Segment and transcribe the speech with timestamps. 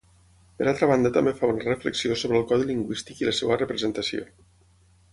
[0.61, 4.29] Per altra banda també fa una reflexió sobre el codi lingüístic i la seva representació.